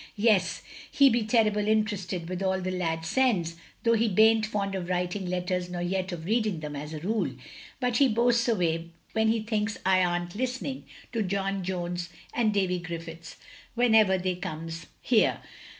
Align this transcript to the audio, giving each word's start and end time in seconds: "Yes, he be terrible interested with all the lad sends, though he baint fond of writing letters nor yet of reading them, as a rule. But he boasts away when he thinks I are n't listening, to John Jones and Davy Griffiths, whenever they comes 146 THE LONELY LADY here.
"Yes, 0.17 0.63
he 0.89 1.11
be 1.11 1.21
terrible 1.21 1.67
interested 1.67 2.27
with 2.27 2.41
all 2.41 2.59
the 2.59 2.71
lad 2.71 3.05
sends, 3.05 3.55
though 3.83 3.93
he 3.93 4.07
baint 4.09 4.47
fond 4.47 4.73
of 4.73 4.89
writing 4.89 5.27
letters 5.27 5.69
nor 5.69 5.83
yet 5.83 6.11
of 6.11 6.25
reading 6.25 6.59
them, 6.59 6.75
as 6.75 6.95
a 6.95 6.99
rule. 7.01 7.29
But 7.79 7.97
he 7.97 8.07
boasts 8.07 8.47
away 8.47 8.89
when 9.13 9.27
he 9.27 9.41
thinks 9.43 9.77
I 9.85 10.03
are 10.03 10.17
n't 10.19 10.33
listening, 10.33 10.85
to 11.13 11.21
John 11.21 11.63
Jones 11.63 12.09
and 12.33 12.51
Davy 12.51 12.79
Griffiths, 12.79 13.37
whenever 13.75 14.17
they 14.17 14.33
comes 14.33 14.87
146 15.03 15.09
THE 15.11 15.15
LONELY 15.17 15.27
LADY 15.27 15.39
here. 15.39 15.39